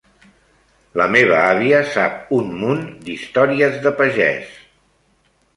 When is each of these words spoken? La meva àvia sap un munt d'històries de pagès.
La 1.01 1.05
meva 1.15 1.35
àvia 1.49 1.83
sap 1.91 2.33
un 2.39 2.49
munt 2.63 2.83
d'històries 3.05 3.79
de 3.85 3.93
pagès. 4.03 4.61